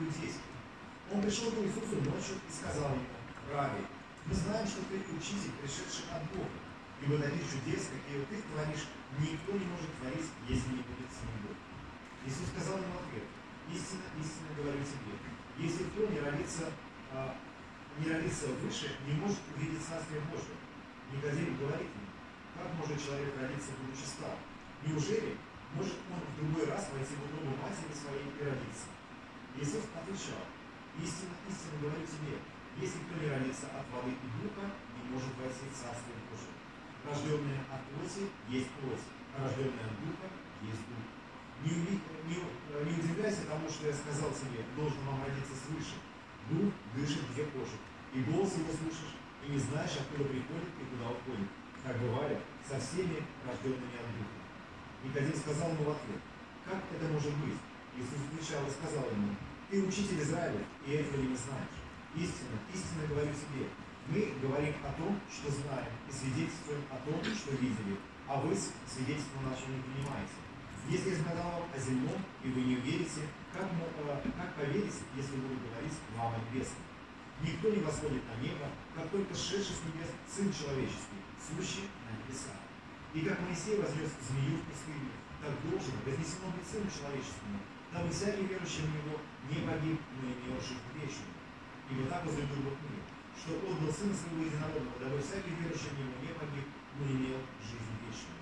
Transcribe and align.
иудейских. 0.00 0.46
Он 1.12 1.22
пришел 1.22 1.50
к 1.52 1.58
Иисусу 1.62 2.02
ночью 2.02 2.36
и 2.42 2.50
сказал 2.50 2.92
ему, 2.92 3.06
Рави, 3.52 3.86
мы 4.26 4.34
знаем, 4.34 4.66
что 4.66 4.82
ты 4.90 4.98
учитель, 5.14 5.54
пришедший 5.62 6.10
от 6.10 6.22
Бога, 6.34 6.58
ибо 6.98 7.18
таких 7.18 7.46
чудес, 7.46 7.94
какие 7.94 8.26
ты 8.26 8.42
творишь, 8.42 8.90
никто 9.22 9.54
не 9.54 9.66
может 9.70 9.90
творить, 10.02 10.28
если 10.50 10.74
не 10.74 10.82
будет 10.82 11.06
с 11.06 11.22
ним 11.22 11.46
Бог. 11.46 11.56
Иисус 12.26 12.50
сказал 12.50 12.82
ему 12.82 12.98
ответ, 12.98 13.22
истинно, 13.70 14.10
истинно 14.18 14.50
говорю 14.58 14.82
тебе, 14.82 15.14
если 15.62 15.84
кто 15.94 16.10
не 16.10 16.18
родится, 16.18 16.74
а, 17.14 17.38
не 17.98 18.10
родится 18.10 18.50
выше, 18.60 18.98
не 19.06 19.14
может 19.14 19.38
увидеть 19.54 19.86
Царствие 19.86 20.20
Божие. 20.26 20.58
Никодим 21.14 21.56
говорит 21.56 21.86
ему, 21.86 22.10
как 22.58 22.68
может 22.74 22.98
человек 22.98 23.32
родиться, 23.40 23.78
будучи 23.78 24.04
стар? 24.04 24.34
Неужели 24.84 25.38
может 25.72 25.96
он 26.10 26.20
в 26.20 26.32
другой 26.36 26.66
раз 26.66 26.90
войти 26.92 27.14
в 27.14 27.24
утробу 27.24 27.56
матери 27.62 27.94
своей 27.94 28.26
и 28.26 28.42
родиться? 28.42 28.90
Иисус 29.56 29.88
отвечал, 29.96 30.44
истинно, 31.00 31.32
истинно 31.48 31.80
говорю 31.80 32.04
тебе, 32.04 32.36
если 32.76 33.00
кто 33.08 33.16
не 33.16 33.32
родится 33.32 33.72
от 33.72 33.88
воды 33.88 34.12
и 34.12 34.28
духа, 34.36 34.68
не 34.68 35.08
может 35.08 35.32
войти 35.40 35.64
в 35.64 35.72
Царствие 35.72 36.20
Божие. 36.28 36.52
Рожденное 37.08 37.64
от 37.72 37.80
плоти 37.88 38.28
есть 38.52 38.68
плоть, 38.76 39.00
а 39.32 39.48
рожденное 39.48 39.88
от 39.88 39.96
духа 40.04 40.28
есть 40.60 40.84
дух. 40.84 41.08
Не, 41.64 41.72
не, 41.72 42.36
не 42.36 42.92
удивляйся 43.00 43.48
тому, 43.48 43.64
что 43.64 43.88
я 43.88 43.96
сказал 43.96 44.28
тебе, 44.36 44.60
должен 44.76 45.00
вам 45.08 45.24
родиться 45.24 45.56
свыше. 45.56 45.96
Дух 46.52 46.76
дышит 46.92 47.24
где 47.32 47.48
хочет, 47.48 47.80
и 48.12 48.20
голос 48.28 48.60
его 48.60 48.68
слышишь, 48.76 49.16
и 49.40 49.56
не 49.56 49.58
знаешь, 49.58 49.96
откуда 49.96 50.28
приходит 50.28 50.68
и 50.76 50.84
куда 50.84 51.16
уходит. 51.16 51.48
Как 51.80 51.96
бывали 51.96 52.36
со 52.60 52.76
всеми 52.76 53.24
рожденными 53.40 53.96
от 53.96 54.10
духа. 54.20 54.36
Никодим 55.00 55.32
сказал 55.32 55.72
ему 55.72 55.88
в 55.88 55.96
ответ, 55.96 56.20
как 56.68 56.82
это 56.92 57.08
может 57.08 57.32
быть? 57.40 57.56
Иисус 57.96 58.20
отвечал 58.28 58.66
и 58.66 58.70
сказал 58.70 59.08
ему, 59.08 59.32
ты 59.70 59.82
учитель 59.82 60.20
Израиля, 60.22 60.62
и 60.86 60.92
этого 60.92 61.22
не 61.22 61.36
знаешь. 61.36 61.76
Истинно, 62.14 62.56
истинно 62.72 63.06
говорю 63.08 63.32
тебе, 63.34 63.66
мы 64.08 64.38
говорим 64.40 64.74
о 64.86 64.92
том, 64.94 65.18
что 65.28 65.50
знаем, 65.50 65.90
и 66.08 66.12
свидетельствуем 66.12 66.82
о 66.90 66.96
том, 67.02 67.18
что 67.34 67.50
видели, 67.58 67.98
а 68.28 68.40
вы 68.40 68.54
свидетельство 68.54 69.42
наше 69.42 69.66
не 69.66 69.82
принимаете. 69.82 70.38
Если 70.88 71.10
я 71.10 71.18
сказал 71.18 71.66
о 71.66 71.78
земном, 71.78 72.22
и 72.44 72.48
вы 72.48 72.60
не 72.62 72.76
верите, 72.76 73.26
как, 73.52 73.66
э, 73.66 74.30
как 74.38 74.54
поверить, 74.54 75.02
если 75.16 75.34
буду 75.34 75.58
говорить 75.66 75.98
вам 76.16 76.34
о 76.34 76.38
небесном? 76.38 76.86
Никто 77.42 77.68
не 77.68 77.82
восходит 77.82 78.22
на 78.22 78.40
небо, 78.40 78.70
как 78.94 79.10
только 79.10 79.34
сшедший 79.34 79.74
с 79.74 79.82
небес 79.82 80.08
Сын 80.30 80.48
Человеческий, 80.54 81.20
сущий 81.42 81.90
на 82.06 82.14
небесах. 82.14 82.56
И 83.12 83.20
как 83.20 83.42
Моисей 83.42 83.76
вознес 83.76 84.14
змею 84.24 84.62
в 84.62 84.70
пустыне, 84.70 85.10
так 85.42 85.52
должен 85.66 85.92
вознесено 86.06 86.54
быть 86.54 86.64
Сыну 86.64 86.86
Человеческому, 86.86 87.58
дабы 87.96 88.12
всякий 88.12 88.44
верующий 88.44 88.84
в 88.84 88.92
Него 88.92 89.16
не 89.48 89.64
погиб, 89.64 89.96
но 90.20 90.60
жизнь 90.60 90.84
вечную. 90.92 91.32
Ибо 91.88 92.04
так 92.12 92.26
возлюбил 92.26 92.68
Бог 92.68 92.76
мир, 92.92 93.00
что 93.32 93.56
отдал 93.56 93.88
Сына 93.88 94.12
Своего 94.12 94.44
Единородного, 94.44 95.00
дабы 95.00 95.16
всякий 95.24 95.56
верующий 95.56 95.96
в 95.96 95.98
Него 96.04 96.12
не 96.20 96.32
погиб, 96.36 96.66
но 97.00 97.02
имел 97.08 97.40
жизнь 97.64 97.96
вечную. 98.04 98.40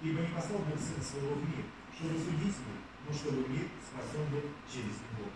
Ибо 0.00 0.24
не 0.24 0.32
послал 0.32 0.64
Бог 0.64 0.80
Сына 0.80 1.04
Своего 1.04 1.36
в 1.36 1.44
мир, 1.44 1.68
чтобы 1.92 2.16
судить 2.16 2.56
мир, 2.64 2.80
но 3.04 3.10
чтобы 3.12 3.44
мир 3.52 3.68
спасен 3.84 4.24
был 4.32 4.44
через 4.64 4.96
Него. 5.04 5.28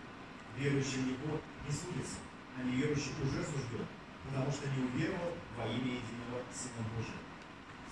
Верующий 0.57 1.05
в 1.05 1.07
Него 1.13 1.37
не 1.61 1.69
судится, 1.69 2.25
а 2.57 2.65
неверующий 2.65 3.13
уже 3.21 3.45
сужден, 3.45 3.85
потому 4.25 4.49
что 4.49 4.65
не 4.73 4.81
уверовал 4.81 5.37
во 5.53 5.69
имя 5.69 6.01
единого 6.01 6.41
Сына 6.49 6.81
Божия. 6.89 7.21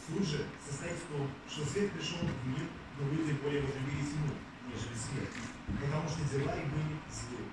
Суд 0.02 0.26
же 0.26 0.48
состоит 0.58 0.98
в 0.98 1.06
том, 1.12 1.30
что 1.46 1.62
свет 1.70 1.92
пришел 1.92 2.24
в 2.24 2.48
мир, 2.48 2.66
но 2.98 3.12
люди 3.12 3.38
более 3.44 3.62
возлюбили 3.62 4.02
тьму, 4.02 4.34
нежели 4.68 4.96
свет, 4.96 5.30
потому 5.80 6.08
что 6.08 6.24
дела 6.28 6.54
их 6.56 6.68
были 6.68 7.00
злы. 7.10 7.44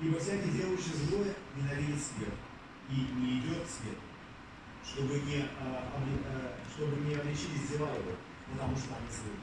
Ибо 0.00 0.18
всякий, 0.18 0.50
делающий 0.50 0.94
злое, 1.06 1.34
ненавидит 1.54 2.02
свет 2.02 2.34
и 2.90 2.94
не 3.14 3.40
идет 3.40 3.62
к 3.64 3.70
свету, 3.70 4.02
чтобы 4.84 5.20
не, 5.20 5.46
а, 5.60 5.92
а, 5.94 6.58
чтобы 6.74 6.96
не 7.06 7.14
обличились 7.14 7.68
дела 7.70 7.94
его, 7.94 8.16
потому 8.50 8.76
что 8.76 8.96
они 8.96 9.08
злы. 9.08 9.36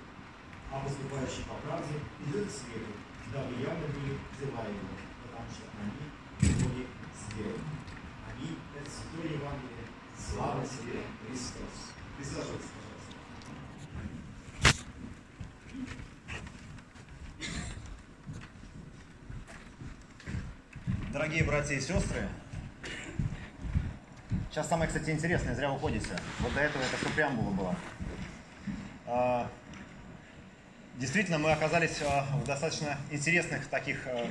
А 0.71 0.81
поступающий 0.81 1.43
по 1.47 1.55
правде 1.65 1.95
идет 2.27 2.47
к 2.47 2.51
свету, 2.51 2.91
дабы 3.33 3.55
явно 3.61 3.87
были 3.87 4.19
дела 4.37 4.67
его, 4.67 4.93
потому 5.23 5.47
что 5.49 5.65
они 5.79 6.11
были 6.41 6.87
сделаны. 7.15 7.79
Они– 8.29 8.57
это 8.75 8.89
Святое 8.89 9.39
Евангелие. 9.39 9.85
Слава 10.17 10.63
тебе, 10.65 11.01
Христос! 11.25 11.95
Присаживайтесь, 12.17 12.78
Дорогие 21.29 21.47
братья 21.47 21.75
и 21.75 21.79
сестры, 21.79 22.27
сейчас 24.49 24.67
самое, 24.67 24.87
кстати, 24.87 25.11
интересное, 25.11 25.53
зря 25.53 25.71
уходите. 25.71 26.09
Вот 26.39 26.51
до 26.55 26.61
этого 26.61 26.81
это 26.81 26.97
все 26.97 27.07
преамбула 27.13 27.51
была. 27.51 27.75
А, 29.05 29.47
Действительно, 30.95 31.37
мы 31.37 31.51
оказались 31.51 32.01
а, 32.01 32.25
в 32.33 32.45
достаточно 32.45 32.97
интересных 33.11 33.67
таких 33.67 34.07
а, 34.07 34.27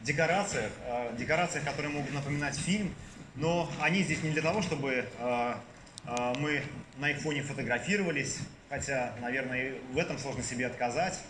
декорациях, 0.00 0.72
декорациях, 1.18 1.64
которые 1.64 1.92
могут 1.92 2.14
напоминать 2.14 2.56
фильм, 2.56 2.94
но 3.34 3.70
они 3.78 4.02
здесь 4.02 4.22
не 4.22 4.30
для 4.30 4.40
того, 4.40 4.62
чтобы 4.62 5.04
мы 6.38 6.62
на 6.96 7.10
их 7.10 7.18
фоне 7.18 7.42
фотографировались, 7.42 8.38
хотя, 8.70 9.12
наверное, 9.20 9.74
в 9.92 9.98
этом 9.98 10.18
сложно 10.18 10.42
себе 10.42 10.66
отказать, 10.66 11.20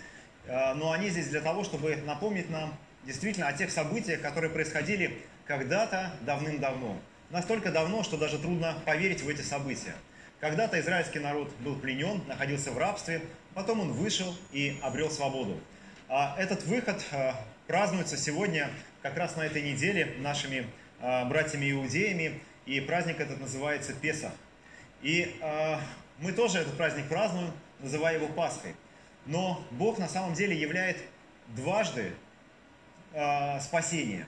но 0.46 0.92
они 0.92 1.08
здесь 1.08 1.26
для 1.26 1.40
того, 1.40 1.64
чтобы 1.64 1.96
напомнить 1.96 2.50
нам 2.50 2.72
действительно 3.06 3.46
о 3.46 3.52
тех 3.52 3.70
событиях, 3.70 4.20
которые 4.20 4.50
происходили 4.50 5.18
когда-то 5.46 6.12
давным-давно. 6.22 6.98
Настолько 7.30 7.70
давно, 7.70 8.02
что 8.02 8.16
даже 8.16 8.38
трудно 8.38 8.76
поверить 8.84 9.22
в 9.22 9.28
эти 9.28 9.42
события. 9.42 9.94
Когда-то 10.40 10.78
израильский 10.80 11.20
народ 11.20 11.50
был 11.60 11.76
пленен, 11.76 12.22
находился 12.26 12.72
в 12.72 12.78
рабстве, 12.78 13.22
потом 13.54 13.80
он 13.80 13.92
вышел 13.92 14.36
и 14.52 14.78
обрел 14.82 15.10
свободу. 15.10 15.58
А 16.08 16.36
Этот 16.38 16.64
выход 16.64 17.02
а, 17.10 17.40
празднуется 17.66 18.16
сегодня, 18.16 18.70
как 19.02 19.16
раз 19.16 19.36
на 19.36 19.42
этой 19.46 19.62
неделе, 19.62 20.16
нашими 20.18 20.66
а, 21.00 21.24
братьями-иудеями, 21.24 22.40
и 22.66 22.80
праздник 22.80 23.20
этот 23.20 23.40
называется 23.40 23.92
Песах. 23.94 24.32
И 25.02 25.36
а, 25.40 25.80
мы 26.18 26.32
тоже 26.32 26.58
этот 26.58 26.76
праздник 26.76 27.08
празднуем, 27.08 27.52
называя 27.80 28.16
его 28.16 28.28
Пасхой. 28.28 28.74
Но 29.24 29.64
Бог 29.72 29.98
на 29.98 30.08
самом 30.08 30.34
деле 30.34 30.56
являет 30.56 30.98
дважды 31.48 32.12
а, 33.16 33.58
спасение. 33.60 34.26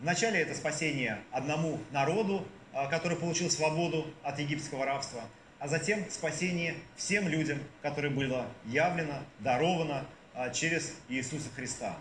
Вначале 0.00 0.40
это 0.40 0.54
спасение 0.54 1.18
одному 1.32 1.80
народу, 1.90 2.46
а, 2.72 2.86
который 2.86 3.16
получил 3.16 3.50
свободу 3.50 4.06
от 4.22 4.38
египетского 4.38 4.84
рабства, 4.86 5.22
а 5.58 5.66
затем 5.66 6.08
спасение 6.08 6.76
всем 6.96 7.26
людям, 7.26 7.58
которое 7.82 8.10
было 8.10 8.46
явлено, 8.64 9.24
даровано 9.40 10.06
а, 10.34 10.50
через 10.50 10.94
Иисуса 11.08 11.48
Христа. 11.56 11.96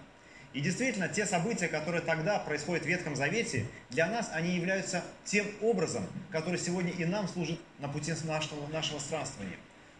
И 0.53 0.61
действительно, 0.61 1.07
те 1.07 1.25
события, 1.25 1.67
которые 1.67 2.01
тогда 2.01 2.39
происходят 2.39 2.85
в 2.85 2.87
Ветхом 2.87 3.15
Завете, 3.15 3.65
для 3.89 4.07
нас 4.07 4.29
они 4.31 4.55
являются 4.55 5.03
тем 5.25 5.47
образом, 5.61 6.07
который 6.31 6.59
сегодня 6.59 6.91
и 6.91 7.05
нам 7.05 7.27
служит 7.27 7.59
на 7.79 7.87
пути 7.87 8.13
нашего, 8.23 8.67
нашего 8.67 8.99
странствования. 8.99 9.57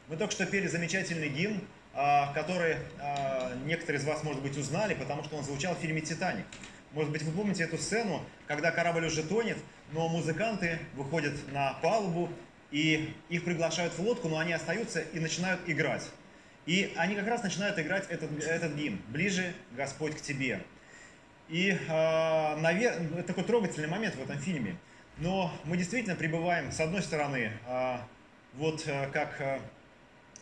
Мы 0.08 0.16
только 0.18 0.32
что 0.32 0.46
пели 0.46 0.68
замечательный 0.68 1.30
гимн, 1.30 1.62
который 2.36 2.78
а, 3.00 3.54
некоторые 3.66 4.00
из 4.00 4.06
вас, 4.06 4.24
может 4.24 4.44
быть, 4.44 4.56
узнали, 4.56 4.94
потому 4.94 5.24
что 5.24 5.36
он 5.36 5.44
звучал 5.44 5.74
в 5.74 5.80
фильме 5.80 6.02
«Титаник». 6.02 6.46
Может 6.92 7.12
быть, 7.12 7.24
вы 7.24 7.32
помните 7.32 7.64
эту 7.64 7.78
сцену, 7.78 8.24
когда 8.46 8.72
корабль 8.72 9.06
уже 9.06 9.24
тонет, 9.24 9.58
но 9.92 10.08
музыканты 10.08 10.78
выходят 10.96 11.34
на 11.52 11.74
палубу, 11.82 12.30
и 12.72 13.14
их 13.30 13.46
приглашают 13.46 13.94
в 13.98 14.00
лодку, 14.00 14.28
но 14.28 14.38
они 14.38 14.54
остаются 14.54 15.02
и 15.02 15.20
начинают 15.20 15.62
играть. 15.66 16.08
И 16.68 16.94
они 16.98 17.16
как 17.16 17.28
раз 17.28 17.44
начинают 17.44 17.80
играть 17.80 18.06
этот, 18.10 18.30
этот 18.44 18.76
гимн 18.76 19.00
«Ближе, 19.08 19.54
Господь, 19.72 20.16
к 20.18 20.22
Тебе». 20.22 20.62
И 21.50 21.70
э, 21.70 22.56
навер... 22.58 22.94
это 23.18 23.24
такой 23.24 23.46
трогательный 23.46 23.88
момент 23.88 24.16
в 24.16 24.22
этом 24.22 24.38
фильме. 24.38 24.76
Но 25.18 25.52
мы 25.64 25.78
действительно 25.78 26.16
пребываем, 26.16 26.72
с 26.72 26.80
одной 26.80 27.02
стороны, 27.02 27.52
э, 27.66 27.98
вот 28.56 28.84
э, 28.86 29.10
как 29.14 29.40
э, 29.40 29.60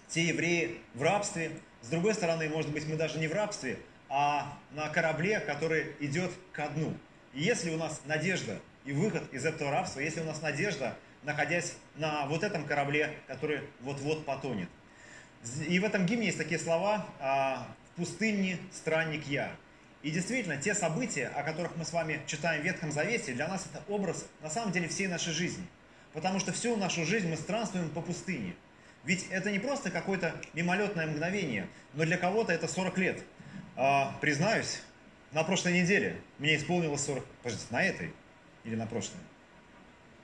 те 0.07 0.23
евреи 0.23 0.77
в 0.93 1.03
рабстве, 1.03 1.51
с 1.81 1.87
другой 1.87 2.13
стороны, 2.13 2.49
может 2.49 2.71
быть, 2.71 2.87
мы 2.87 2.95
даже 2.95 3.19
не 3.19 3.27
в 3.27 3.33
рабстве, 3.33 3.77
а 4.09 4.57
на 4.71 4.89
корабле, 4.89 5.39
который 5.39 5.95
идет 5.99 6.31
ко 6.51 6.67
дну. 6.69 6.93
И 7.33 7.41
если 7.41 7.69
у 7.71 7.77
нас 7.77 8.01
надежда 8.05 8.59
и 8.85 8.91
выход 8.91 9.23
из 9.33 9.45
этого 9.45 9.71
рабства, 9.71 9.99
если 9.99 10.21
у 10.21 10.25
нас 10.25 10.41
надежда, 10.41 10.95
находясь 11.23 11.73
на 11.95 12.25
вот 12.27 12.43
этом 12.43 12.65
корабле, 12.65 13.13
который 13.27 13.61
вот-вот 13.81 14.25
потонет. 14.25 14.69
И 15.67 15.79
в 15.79 15.83
этом 15.83 16.05
гимне 16.05 16.27
есть 16.27 16.37
такие 16.37 16.59
слова 16.59 17.05
а, 17.19 17.67
«В 17.91 17.97
пустыне 17.97 18.57
странник 18.71 19.27
я». 19.27 19.51
И 20.01 20.11
действительно, 20.11 20.57
те 20.57 20.75
события, 20.75 21.27
о 21.27 21.41
которых 21.41 21.75
мы 21.75 21.83
с 21.83 21.91
вами 21.91 22.21
читаем 22.27 22.61
в 22.61 22.65
Ветхом 22.65 22.91
Завете, 22.91 23.33
для 23.33 23.47
нас 23.47 23.65
это 23.71 23.83
образ 23.91 24.27
на 24.41 24.49
самом 24.49 24.71
деле 24.71 24.87
всей 24.87 25.07
нашей 25.07 25.33
жизни. 25.33 25.65
Потому 26.13 26.39
что 26.39 26.53
всю 26.53 26.75
нашу 26.77 27.05
жизнь 27.05 27.27
мы 27.27 27.35
странствуем 27.35 27.89
по 27.89 28.01
пустыне. 28.01 28.55
Ведь 29.05 29.27
это 29.29 29.51
не 29.51 29.59
просто 29.59 29.91
какое-то 29.91 30.35
мимолетное 30.53 31.05
мгновение, 31.07 31.67
но 31.93 32.05
для 32.05 32.17
кого-то 32.17 32.51
это 32.51 32.67
40 32.67 32.97
лет. 32.97 33.23
А, 33.75 34.17
признаюсь, 34.19 34.81
на 35.31 35.43
прошлой 35.43 35.73
неделе 35.79 36.17
мне 36.39 36.55
исполнилось 36.55 37.05
40... 37.05 37.23
Подождите, 37.43 37.67
на 37.71 37.83
этой 37.83 38.11
или 38.63 38.75
на 38.75 38.87
прошлой? 38.87 39.19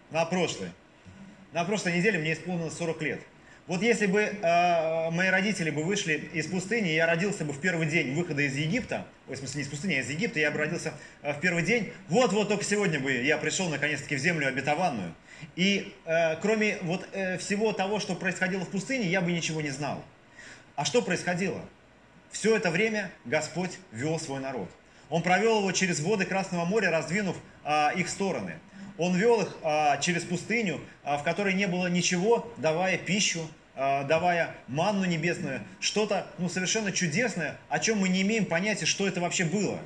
На 0.10 0.26
прошлой. 0.26 0.70
На 1.54 1.64
прошлой 1.64 1.98
неделе 1.98 2.18
мне 2.18 2.34
исполнилось 2.34 2.74
40 2.76 3.02
лет. 3.02 3.22
Вот 3.68 3.84
если 3.84 4.08
бы 4.08 4.22
э, 4.22 5.12
мои 5.12 5.30
родители 5.30 5.70
бы 5.70 5.84
вышли 5.84 6.30
из 6.34 6.48
пустыни, 6.48 6.90
я 6.90 7.06
родился 7.06 7.46
бы 7.46 7.54
в 7.54 7.62
первый 7.62 7.88
день 7.88 8.14
выхода 8.16 8.42
из 8.42 8.56
Египта, 8.56 9.06
в 9.28 9.36
смысле 9.36 9.62
не 9.62 9.64
из 9.64 9.70
пустыни, 9.70 9.94
а 9.94 10.00
из 10.00 10.10
Египта, 10.10 10.40
я 10.40 10.50
бы 10.50 10.58
родился 10.58 10.94
э, 11.22 11.32
в 11.34 11.40
первый 11.40 11.64
день, 11.64 11.94
вот-вот 12.10 12.50
только 12.50 12.64
сегодня 12.64 13.00
бы 13.00 13.12
я 13.12 13.38
пришел 13.38 13.70
наконец-таки 13.70 14.16
в 14.16 14.20
землю 14.20 14.48
обетованную. 14.48 15.14
И 15.56 15.94
э, 16.06 16.36
кроме 16.38 16.78
вот 16.82 17.08
э, 17.14 17.38
всего 17.38 17.74
того, 17.74 18.00
что 18.00 18.16
происходило 18.16 18.66
в 18.66 18.70
пустыне, 18.70 19.08
я 19.08 19.22
бы 19.22 19.32
ничего 19.32 19.62
не 19.62 19.70
знал. 19.70 20.04
А 20.76 20.86
что 20.86 21.02
происходило? 21.02 21.62
Все 22.32 22.56
это 22.56 22.72
время 22.72 23.12
Господь 23.26 23.72
вел 23.92 24.20
свой 24.20 24.40
народ. 24.40 24.70
Он 25.10 25.22
провел 25.22 25.60
его 25.60 25.72
через 25.74 26.00
воды 26.00 26.26
Красного 26.26 26.64
моря, 26.64 26.90
раздвинув 26.90 27.36
а, 27.64 27.92
их 27.96 28.08
стороны. 28.08 28.54
Он 28.98 29.16
вел 29.16 29.42
их 29.42 29.58
а, 29.62 29.98
через 29.98 30.24
пустыню, 30.24 30.80
а, 31.04 31.18
в 31.18 31.24
которой 31.24 31.54
не 31.54 31.68
было 31.68 31.88
ничего, 31.88 32.50
давая 32.58 32.98
пищу, 32.98 33.46
а, 33.76 34.04
давая 34.04 34.56
манну 34.68 35.06
небесную, 35.06 35.62
что-то 35.80 36.28
ну, 36.38 36.50
совершенно 36.50 36.92
чудесное, 36.92 37.58
о 37.68 37.80
чем 37.80 38.00
мы 38.00 38.10
не 38.10 38.22
имеем 38.22 38.46
понятия, 38.46 38.86
что 38.86 39.08
это 39.08 39.20
вообще 39.20 39.44
было. 39.44 39.80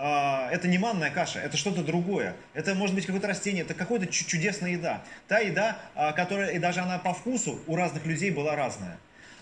А, 0.00 0.48
это 0.52 0.68
не 0.68 0.78
манная 0.78 1.10
каша, 1.10 1.40
это 1.40 1.56
что-то 1.56 1.82
другое. 1.82 2.36
Это 2.54 2.76
может 2.76 2.94
быть 2.94 3.04
какое-то 3.04 3.26
растение, 3.26 3.64
это 3.64 3.74
какая-то 3.74 4.06
чудесная 4.06 4.70
еда. 4.70 5.02
Та 5.26 5.40
еда, 5.40 5.76
а, 5.96 6.12
которая, 6.12 6.50
и 6.52 6.58
даже 6.60 6.80
она 6.80 6.98
по 6.98 7.12
вкусу 7.12 7.60
у 7.66 7.74
разных 7.74 8.06
людей 8.06 8.30
была 8.30 8.54
разная. 8.54 8.96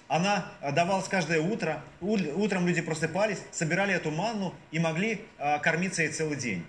Она 0.09 0.47
давалась 0.73 1.09
каждое 1.09 1.41
утро. 1.41 1.83
Утром 2.01 2.67
люди 2.67 2.81
просыпались, 2.81 3.39
собирали 3.51 3.93
эту 3.93 4.11
манну 4.11 4.55
и 4.71 4.79
могли 4.79 5.21
а, 5.39 5.59
кормиться 5.59 6.03
ей 6.03 6.11
целый 6.11 6.39
день. 6.39 6.65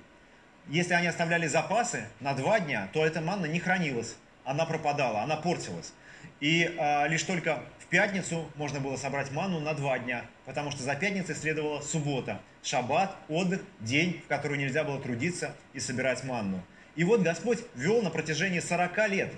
Если 0.67 0.93
они 0.93 1.07
оставляли 1.07 1.47
запасы 1.47 2.03
на 2.19 2.33
два 2.33 2.59
дня, 2.59 2.89
то 2.91 3.05
эта 3.05 3.21
манна 3.21 3.45
не 3.45 3.59
хранилась, 3.59 4.15
она 4.43 4.65
пропадала, 4.65 5.21
она 5.21 5.37
портилась. 5.37 5.93
И 6.41 6.75
а, 6.77 7.07
лишь 7.07 7.23
только 7.23 7.63
в 7.87 7.89
пятницу 7.89 8.49
можно 8.55 8.79
было 8.79 8.97
собрать 8.97 9.31
манну 9.31 9.59
на 9.59 9.73
два 9.73 9.97
дня, 9.97 10.25
потому 10.45 10.71
что 10.71 10.83
за 10.83 10.95
пятницей 10.95 11.35
следовала 11.35 11.81
суббота, 11.81 12.41
шаббат, 12.61 13.15
отдых, 13.29 13.61
день, 13.79 14.21
в 14.25 14.27
который 14.27 14.57
нельзя 14.57 14.83
было 14.83 14.99
трудиться 14.99 15.55
и 15.73 15.79
собирать 15.79 16.23
манну. 16.23 16.61
И 16.95 17.03
вот 17.03 17.21
Господь 17.21 17.59
вел 17.75 18.01
на 18.01 18.09
протяжении 18.09 18.59
40 18.59 19.09
лет 19.09 19.33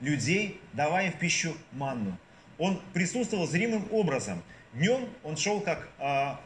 людей, 0.00 0.60
давая 0.72 1.06
им 1.06 1.12
в 1.12 1.18
пищу 1.18 1.56
манну 1.72 2.16
он 2.58 2.80
присутствовал 2.92 3.46
зримым 3.46 3.88
образом. 3.92 4.42
Днем 4.74 5.08
он 5.22 5.36
шел 5.36 5.60
как, 5.60 5.88
а, 5.98 6.40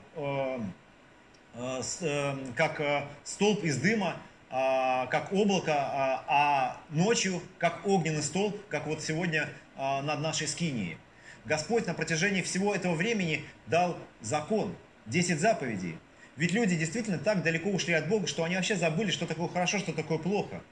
с, 1.82 1.98
а, 2.02 2.38
как 2.54 2.80
а, 2.80 3.08
столб 3.24 3.64
из 3.64 3.78
дыма, 3.78 4.16
как 4.50 5.32
облако, 5.32 5.72
а, 5.74 6.76
ночью 6.90 7.40
как 7.56 7.86
огненный 7.86 8.22
столб, 8.22 8.54
как 8.68 8.86
вот 8.86 9.00
сегодня 9.00 9.48
над 9.76 10.20
нашей 10.20 10.46
скинией. 10.46 10.98
Господь 11.44 11.86
на 11.86 11.94
протяжении 11.94 12.42
всего 12.42 12.74
этого 12.74 12.94
времени 12.94 13.44
дал 13.66 13.98
закон, 14.20 14.74
10 15.06 15.40
заповедей. 15.40 15.98
Ведь 16.36 16.52
люди 16.52 16.76
действительно 16.76 17.18
так 17.18 17.42
далеко 17.42 17.70
ушли 17.70 17.94
от 17.94 18.08
Бога, 18.08 18.26
что 18.26 18.44
они 18.44 18.56
вообще 18.56 18.76
забыли, 18.76 19.10
что 19.10 19.26
такое 19.26 19.48
хорошо, 19.48 19.78
что 19.78 19.92
такое 19.92 20.18
плохо. 20.18 20.62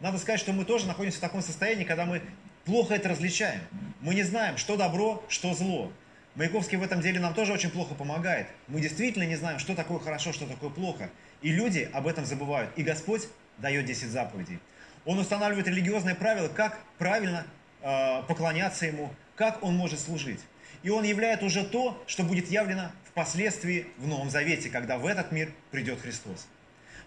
Надо 0.00 0.18
сказать, 0.18 0.40
что 0.40 0.52
мы 0.52 0.64
тоже 0.64 0.86
находимся 0.86 1.18
в 1.18 1.20
таком 1.20 1.42
состоянии, 1.42 1.84
когда 1.84 2.06
мы 2.06 2.22
плохо 2.64 2.94
это 2.94 3.08
различаем. 3.08 3.60
Мы 4.00 4.14
не 4.14 4.22
знаем, 4.22 4.56
что 4.56 4.76
добро, 4.76 5.24
что 5.28 5.54
зло. 5.54 5.92
Маяковский 6.34 6.78
в 6.78 6.82
этом 6.82 7.02
деле 7.02 7.20
нам 7.20 7.34
тоже 7.34 7.52
очень 7.52 7.70
плохо 7.70 7.94
помогает. 7.94 8.46
Мы 8.68 8.80
действительно 8.80 9.24
не 9.24 9.36
знаем, 9.36 9.58
что 9.58 9.74
такое 9.74 9.98
хорошо, 9.98 10.32
что 10.32 10.46
такое 10.46 10.70
плохо. 10.70 11.10
И 11.42 11.52
люди 11.52 11.88
об 11.92 12.06
этом 12.06 12.24
забывают. 12.24 12.70
И 12.76 12.82
Господь 12.82 13.28
дает 13.58 13.84
10 13.84 14.08
заповедей. 14.08 14.58
Он 15.04 15.18
устанавливает 15.18 15.68
религиозные 15.68 16.14
правила, 16.14 16.48
как 16.48 16.78
правильно 16.96 17.44
э, 17.82 18.22
поклоняться 18.28 18.86
Ему, 18.86 19.12
как 19.42 19.64
Он 19.64 19.74
может 19.74 19.98
служить. 19.98 20.38
И 20.84 20.90
Он 20.90 21.02
являет 21.02 21.42
уже 21.42 21.64
то, 21.64 22.00
что 22.06 22.22
будет 22.22 22.48
явлено 22.48 22.92
впоследствии 23.10 23.88
в 23.98 24.06
Новом 24.06 24.30
Завете, 24.30 24.70
когда 24.70 24.98
в 24.98 25.04
этот 25.04 25.32
мир 25.32 25.50
придет 25.72 26.00
Христос. 26.00 26.46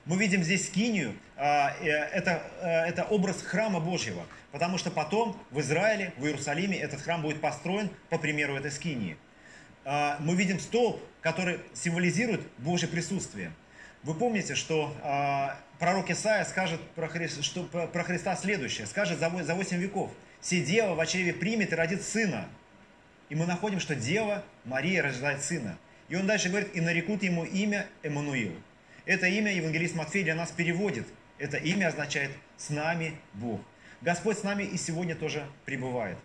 Мы 0.03 0.17
видим 0.17 0.43
здесь 0.43 0.67
скинию, 0.67 1.13
а, 1.37 1.73
э, 1.79 1.87
это, 1.87 2.43
э, 2.59 2.89
это 2.89 3.05
образ 3.05 3.41
храма 3.41 3.79
Божьего, 3.79 4.25
потому 4.51 4.77
что 4.77 4.91
потом 4.91 5.41
в 5.49 5.61
Израиле, 5.61 6.11
в 6.17 6.25
Иерусалиме 6.25 6.77
этот 6.77 6.99
храм 6.99 7.21
будет 7.21 7.39
построен 7.39 7.89
по 8.09 8.17
примеру 8.17 8.57
этой 8.57 8.71
скинии. 8.71 9.15
А, 9.85 10.17
мы 10.19 10.35
видим 10.35 10.59
столб, 10.59 11.01
который 11.21 11.61
символизирует 11.73 12.41
Божье 12.57 12.89
присутствие. 12.89 13.53
Вы 14.03 14.13
помните, 14.13 14.55
что 14.55 14.93
а, 15.03 15.57
пророк 15.79 16.09
Исаия 16.09 16.43
скажет 16.43 16.81
про, 16.95 17.07
Хри... 17.07 17.29
что, 17.29 17.63
про 17.63 18.03
Христа 18.03 18.35
следующее, 18.35 18.87
скажет 18.87 19.19
за 19.19 19.29
8 19.29 19.77
веков, 19.77 20.11
«Се 20.41 20.61
дева 20.61 20.95
в 20.95 21.05
чреве 21.07 21.33
примет 21.33 21.71
и 21.71 21.75
родит 21.75 22.03
сына». 22.03 22.47
И 23.29 23.35
мы 23.35 23.45
находим, 23.45 23.79
что 23.79 23.95
дева 23.95 24.43
Мария 24.65 25.01
рождает 25.01 25.41
сына. 25.41 25.77
И 26.09 26.15
он 26.15 26.27
дальше 26.27 26.49
говорит, 26.49 26.75
«И 26.75 26.81
нарекут 26.81 27.23
ему 27.23 27.43
имя 27.43 27.87
Эммануил». 28.03 28.53
Это 29.05 29.27
имя 29.27 29.53
евангелист 29.53 29.95
Матфей 29.95 30.23
для 30.23 30.35
нас 30.35 30.51
переводит. 30.51 31.07
Это 31.37 31.57
имя 31.57 31.87
означает 31.87 32.31
«с 32.57 32.69
нами 32.69 33.15
Бог». 33.33 33.61
Господь 34.01 34.37
с 34.37 34.43
нами 34.43 34.63
и 34.63 34.77
сегодня 34.77 35.15
тоже 35.15 35.47
пребывает. 35.65 36.17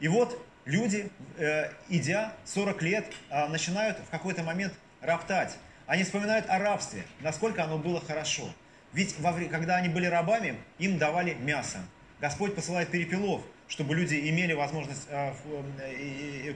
И 0.00 0.08
вот 0.08 0.44
люди, 0.64 1.10
э, 1.38 1.70
идя 1.88 2.34
40 2.44 2.82
лет, 2.82 3.06
э, 3.30 3.46
начинают 3.48 3.98
в 3.98 4.10
какой-то 4.10 4.42
момент 4.42 4.74
роптать. 5.00 5.56
Они 5.86 6.04
вспоминают 6.04 6.46
о 6.48 6.58
рабстве, 6.58 7.04
насколько 7.20 7.64
оно 7.64 7.78
было 7.78 8.00
хорошо. 8.00 8.54
Ведь 8.92 9.18
во, 9.18 9.32
когда 9.32 9.76
они 9.76 9.88
были 9.88 10.06
рабами, 10.06 10.56
им 10.78 10.98
давали 10.98 11.34
мясо. 11.34 11.78
Господь 12.24 12.54
посылает 12.54 12.88
перепелов, 12.90 13.42
чтобы 13.68 13.94
люди 13.94 14.14
имели 14.30 14.54
возможность 14.54 15.06
э, 15.10 15.34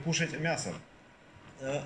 кушать 0.03 0.39
мясо. 0.39 0.73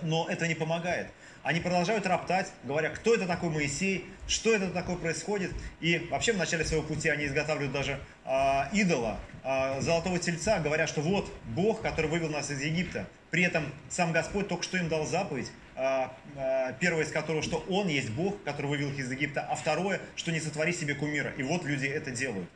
Но 0.04 0.28
это 0.30 0.48
не 0.48 0.56
помогает. 0.56 1.08
Они 1.44 1.60
продолжают 1.60 2.06
роптать, 2.08 2.50
говоря, 2.64 2.90
кто 2.92 3.14
это 3.14 3.28
такой 3.28 3.50
Моисей, 3.50 4.06
что 4.26 4.54
это 4.54 4.70
такое 4.70 4.96
происходит. 4.96 5.52
И 5.82 6.08
вообще 6.10 6.32
в 6.32 6.38
начале 6.38 6.64
своего 6.64 6.84
пути 6.84 7.10
они 7.10 7.26
изготавливают 7.26 7.74
даже 7.74 8.00
э, 8.24 8.62
идола, 8.72 9.20
э, 9.44 9.82
золотого 9.82 10.18
тельца, 10.18 10.60
говоря, 10.60 10.88
что 10.88 11.02
вот 11.02 11.30
Бог, 11.48 11.82
который 11.82 12.10
вывел 12.10 12.30
нас 12.30 12.50
из 12.50 12.62
Египта. 12.62 13.06
При 13.32 13.44
этом 13.44 13.66
сам 13.90 14.14
Господь 14.14 14.48
только 14.48 14.64
что 14.64 14.78
им 14.78 14.88
дал 14.88 15.06
заповедь, 15.06 15.52
э, 15.76 16.06
э, 16.38 16.74
первое 16.80 17.04
из 17.04 17.12
которого, 17.12 17.44
что 17.44 17.58
Он 17.68 17.90
есть 17.90 18.12
Бог, 18.12 18.42
который 18.44 18.68
вывел 18.68 18.92
их 18.92 19.00
из 19.00 19.12
Египта, 19.12 19.42
а 19.42 19.56
второе, 19.56 20.00
что 20.16 20.32
не 20.32 20.40
сотвори 20.40 20.72
себе 20.72 20.96
кумира. 20.96 21.32
И 21.32 21.44
вот 21.44 21.66
люди 21.66 21.88
это 21.88 22.12
делают. 22.12 22.48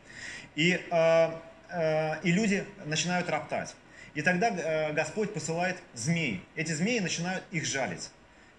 И, 0.58 0.74
э, 0.74 1.32
э, 1.70 2.22
и 2.24 2.32
люди 2.32 2.66
начинают 2.86 3.30
роптать. 3.30 3.76
И 4.16 4.24
тогда 4.24 4.50
э, 4.50 4.92
Господь 4.94 5.32
посылает 5.32 5.78
змей. 5.94 6.44
Эти 6.56 6.72
змеи 6.72 6.98
начинают 6.98 7.44
их 7.52 7.64
жалить 7.66 8.10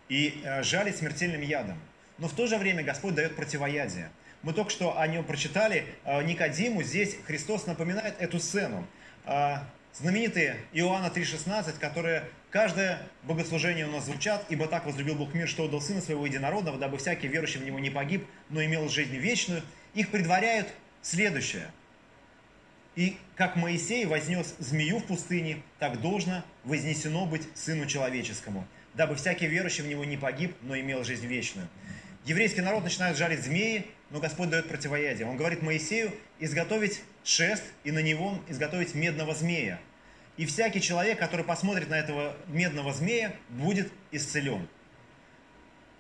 и 0.09 0.41
э, 0.45 0.63
жалить 0.63 0.97
смертельным 0.97 1.41
ядом. 1.43 1.77
Но 2.19 2.29
в 2.29 2.35
то 2.35 2.47
же 2.47 2.57
время 2.57 2.85
Господь 2.85 3.17
дает 3.17 3.35
противоядие. 3.35 4.11
Мы 4.43 4.53
только 4.53 4.71
что 4.71 4.97
о 4.97 5.07
нем 5.09 5.25
прочитали. 5.25 5.87
Э, 6.05 6.23
Никодиму 6.23 6.85
здесь 6.85 7.17
Христос 7.27 7.67
напоминает 7.67 8.15
эту 8.21 8.39
сцену. 8.39 8.87
Э, 9.25 9.57
знаменитые 9.93 10.59
Иоанна 10.73 11.11
3,16, 11.13 11.81
которые 11.81 12.23
каждое 12.51 13.03
богослужение 13.25 13.89
у 13.89 13.91
нас 13.91 14.05
звучат, 14.05 14.45
«Ибо 14.51 14.69
так 14.69 14.87
возлюбил 14.87 15.17
Бог 15.17 15.35
мир, 15.35 15.49
что 15.49 15.65
отдал 15.65 15.81
Сына 15.81 16.01
Своего 16.01 16.25
Единородного, 16.27 16.79
дабы 16.79 16.99
всякий 16.99 17.27
верующий 17.27 17.59
в 17.59 17.65
Него 17.65 17.81
не 17.81 17.91
погиб, 17.91 18.25
но 18.51 18.65
имел 18.65 18.89
жизнь 18.89 19.17
вечную». 19.17 19.63
Их 19.95 20.13
предваряют 20.13 20.69
следующее. 21.03 21.73
«И 22.99 23.17
как 23.37 23.57
Моисей 23.57 24.05
вознес 24.05 24.55
змею 24.59 24.99
в 24.99 25.07
пустыне, 25.07 25.63
так 25.79 26.01
должно 26.01 26.43
вознесено 26.65 27.25
быть 27.25 27.49
Сыну 27.55 27.87
Человеческому» 27.87 28.67
дабы 28.99 29.15
всякий 29.15 29.47
верующий 29.47 29.85
в 29.85 29.87
него 29.87 30.05
не 30.05 30.17
погиб, 30.17 30.57
но 30.63 30.79
имел 30.79 31.05
жизнь 31.05 31.25
вечную. 31.27 31.69
Еврейский 32.25 32.61
народ 32.61 32.83
начинает 32.83 33.17
жалить 33.17 33.45
змеи, 33.45 33.87
но 34.11 34.19
Господь 34.19 34.51
дает 34.51 34.69
противоядие. 34.69 35.27
Он 35.27 35.37
говорит 35.37 35.63
Моисею 35.63 36.13
изготовить 36.41 37.01
шест 37.25 37.63
и 37.85 37.93
на 37.93 38.01
него 38.01 38.39
изготовить 38.49 38.95
медного 38.95 39.35
змея. 39.35 39.79
И 40.37 40.47
всякий 40.47 40.81
человек, 40.81 41.19
который 41.19 41.45
посмотрит 41.45 41.89
на 41.89 41.95
этого 41.95 42.37
медного 42.49 42.93
змея, 42.93 43.35
будет 43.51 43.91
исцелен. 44.11 44.69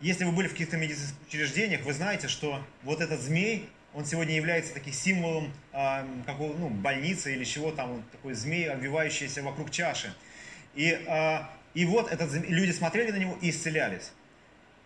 Если 0.01 0.25
вы 0.25 0.33
были 0.33 0.49
в 0.49 0.53
каких-то 0.53 0.77
медицинских 0.77 1.17
учреждениях, 1.29 1.83
вы 1.83 1.93
знаете, 1.93 2.27
что 2.27 2.61
вот 2.83 3.01
этот 3.01 3.21
змей, 3.21 3.69
он 3.99 4.07
сегодня 4.07 4.37
является 4.37 4.73
таким 4.73 4.93
символом 4.93 5.53
э, 5.73 6.07
какого, 6.25 6.57
ну, 6.57 6.69
больницы 6.69 7.35
или 7.35 7.43
чего 7.43 7.73
там, 7.73 7.95
вот 7.95 8.11
такой 8.13 8.35
змей, 8.35 8.71
обвивающийся 8.71 9.43
вокруг 9.43 9.73
чаши. 9.73 10.15
И 10.77 10.91
э, 11.05 11.39
и 11.75 11.85
вот 11.85 12.11
этот, 12.11 12.33
люди 12.49 12.71
смотрели 12.71 13.11
на 13.11 13.17
него 13.17 13.37
и 13.41 13.51
исцелялись. 13.51 14.13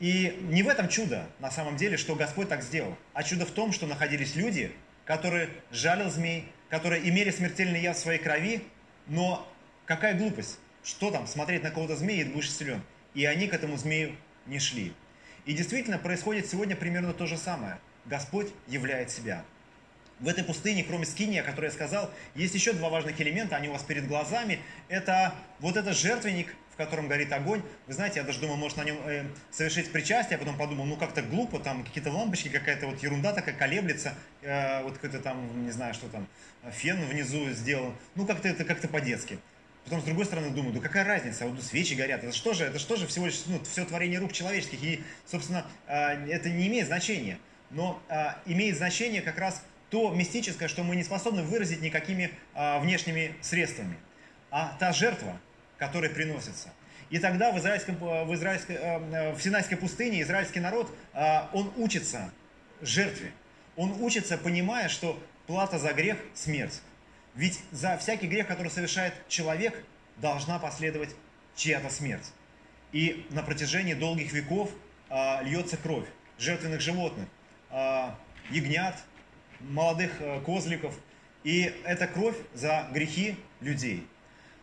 И 0.00 0.38
не 0.48 0.62
в 0.62 0.68
этом 0.68 0.88
чудо, 0.88 1.26
на 1.40 1.50
самом 1.50 1.76
деле, 1.76 1.96
что 1.96 2.14
Господь 2.14 2.48
так 2.48 2.62
сделал, 2.62 2.96
а 3.12 3.22
чудо 3.22 3.46
в 3.46 3.50
том, 3.50 3.72
что 3.72 3.86
находились 3.86 4.34
люди, 4.34 4.72
которые 5.04 5.50
жалил 5.70 6.10
змей, 6.10 6.50
которые 6.70 7.06
имели 7.08 7.30
смертельный 7.30 7.80
яд 7.80 7.96
в 7.96 8.00
своей 8.00 8.18
крови, 8.18 8.62
но 9.06 9.46
какая 9.84 10.14
глупость, 10.14 10.58
что 10.82 11.10
там, 11.10 11.26
смотреть 11.26 11.62
на 11.62 11.70
кого-то 11.70 11.96
змея 11.96 12.22
и 12.22 12.24
будешь 12.24 12.48
исцелен. 12.48 12.82
И 13.14 13.26
они 13.26 13.46
к 13.46 13.54
этому 13.54 13.76
змею 13.76 14.16
не 14.46 14.58
шли. 14.58 14.92
И 15.44 15.52
действительно 15.52 15.98
происходит 15.98 16.46
сегодня 16.46 16.76
примерно 16.76 17.12
то 17.12 17.26
же 17.26 17.36
самое. 17.36 17.78
Господь 18.06 18.48
являет 18.66 19.10
себя. 19.10 19.44
В 20.20 20.28
этой 20.28 20.44
пустыне, 20.44 20.84
кроме 20.84 21.04
скиния, 21.04 21.42
о 21.42 21.44
которой 21.44 21.66
я 21.66 21.70
сказал, 21.72 22.10
есть 22.36 22.54
еще 22.54 22.72
два 22.72 22.88
важных 22.88 23.20
элемента, 23.20 23.56
они 23.56 23.68
у 23.68 23.72
вас 23.72 23.82
перед 23.82 24.06
глазами. 24.06 24.60
Это 24.88 25.34
вот 25.58 25.76
этот 25.76 25.96
жертвенник, 25.96 26.54
в 26.72 26.76
котором 26.76 27.08
горит 27.08 27.32
огонь. 27.32 27.62
Вы 27.86 27.92
знаете, 27.92 28.20
я 28.20 28.24
даже 28.24 28.40
думал, 28.40 28.56
может 28.56 28.76
на 28.78 28.84
нем 28.84 28.98
э, 29.04 29.24
совершить 29.50 29.90
причастие, 29.90 30.36
а 30.36 30.38
потом 30.38 30.56
подумал, 30.56 30.84
ну 30.84 30.96
как-то 30.96 31.22
глупо, 31.22 31.58
там 31.58 31.84
какие-то 31.84 32.10
лампочки, 32.10 32.48
какая-то 32.48 32.86
вот 32.86 33.02
ерунда 33.02 33.32
такая 33.32 33.54
колеблется, 33.54 34.14
э, 34.42 34.82
вот 34.84 34.94
какой-то 34.94 35.18
там, 35.18 35.64
не 35.64 35.72
знаю, 35.72 35.92
что 35.92 36.08
там, 36.08 36.28
фен 36.70 37.04
внизу 37.04 37.50
сделан. 37.50 37.94
Ну 38.14 38.24
как-то 38.24 38.48
это 38.48 38.64
как-то 38.64 38.88
по-детски. 38.88 39.38
Потом, 39.84 40.00
с 40.00 40.04
другой 40.04 40.24
стороны, 40.24 40.50
думаю, 40.50 40.72
да 40.72 40.80
какая 40.80 41.04
разница, 41.04 41.46
вот 41.46 41.60
свечи 41.62 41.94
горят, 41.94 42.22
это 42.22 42.32
что 42.32 42.54
же, 42.54 42.64
это 42.64 42.78
что 42.78 42.96
же 42.96 43.06
всего 43.06 43.26
лишь 43.26 43.42
ну, 43.46 43.60
все 43.64 43.84
творение 43.84 44.20
рук 44.20 44.32
человеческих, 44.32 44.82
и, 44.82 45.02
собственно, 45.26 45.66
э, 45.88 46.28
это 46.30 46.48
не 46.48 46.68
имеет 46.68 46.86
значения. 46.86 47.38
Но 47.72 48.02
э, 48.08 48.34
имеет 48.46 48.76
значение 48.76 49.22
как 49.22 49.38
раз 49.38 49.62
то 49.92 50.10
мистическое, 50.10 50.68
что 50.68 50.82
мы 50.82 50.96
не 50.96 51.04
способны 51.04 51.42
выразить 51.42 51.82
никакими 51.82 52.30
а, 52.54 52.78
внешними 52.78 53.36
средствами, 53.42 53.98
а 54.50 54.74
та 54.80 54.90
жертва, 54.94 55.38
которая 55.76 56.10
приносится. 56.10 56.70
И 57.10 57.18
тогда 57.18 57.52
в, 57.52 57.58
израильском, 57.58 57.96
в, 57.96 58.34
израильской, 58.34 58.78
а, 58.80 59.34
в 59.34 59.42
Синайской 59.42 59.76
пустыне 59.76 60.22
израильский 60.22 60.60
народ, 60.60 60.90
а, 61.12 61.50
он 61.52 61.70
учится 61.76 62.32
жертве. 62.80 63.32
Он 63.76 63.92
учится, 64.00 64.38
понимая, 64.38 64.88
что 64.88 65.22
плата 65.46 65.78
за 65.78 65.92
грех– 65.92 66.16
смерть. 66.34 66.80
Ведь 67.34 67.60
за 67.70 67.98
всякий 67.98 68.28
грех, 68.28 68.46
который 68.46 68.70
совершает 68.70 69.12
человек, 69.28 69.84
должна 70.16 70.58
последовать 70.58 71.14
чья-то 71.54 71.90
смерть. 71.90 72.32
И 72.92 73.26
на 73.28 73.42
протяжении 73.42 73.92
долгих 73.92 74.32
веков 74.32 74.70
а, 75.10 75.42
льется 75.42 75.76
кровь 75.76 76.06
жертвенных 76.38 76.80
животных, 76.80 77.28
а, 77.28 77.41
ягнят, 78.50 78.96
молодых 79.60 80.20
э, 80.20 80.40
козликов. 80.40 80.94
И 81.44 81.74
это 81.84 82.06
кровь 82.06 82.36
за 82.54 82.88
грехи 82.92 83.36
людей. 83.60 84.06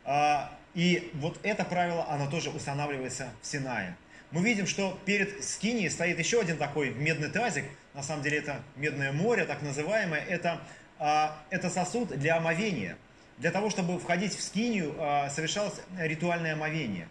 А, 0.05 0.51
и 0.73 1.11
вот 1.15 1.39
это 1.43 1.65
правило, 1.65 2.05
оно 2.09 2.29
тоже 2.29 2.49
устанавливается 2.49 3.29
в 3.41 3.47
Синае. 3.47 3.95
Мы 4.31 4.43
видим, 4.43 4.67
что 4.67 4.97
перед 5.05 5.43
Скинией 5.43 5.89
стоит 5.89 6.19
еще 6.19 6.39
один 6.39 6.57
такой 6.57 6.91
медный 6.91 7.29
тазик. 7.29 7.65
На 7.93 8.03
самом 8.03 8.23
деле 8.23 8.37
это 8.37 8.61
медное 8.75 9.11
море, 9.11 9.45
так 9.45 9.61
называемое. 9.61 10.21
Это, 10.21 10.61
а, 10.99 11.37
это 11.49 11.69
сосуд 11.69 12.09
для 12.09 12.37
омовения. 12.37 12.97
Для 13.37 13.51
того, 13.51 13.69
чтобы 13.69 13.99
входить 13.99 14.35
в 14.35 14.41
Скинию, 14.41 14.95
а, 14.99 15.29
совершалось 15.29 15.81
ритуальное 15.97 16.53
омовение. 16.53 17.07